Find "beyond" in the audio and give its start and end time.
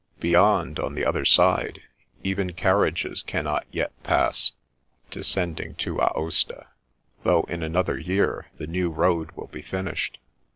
0.19-0.79